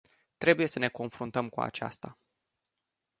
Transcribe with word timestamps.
Trebuie 0.37 0.67
să 0.67 0.79
ne 0.79 0.87
confruntăm 0.87 1.49
cu 1.49 1.61
aceasta. 1.61 2.17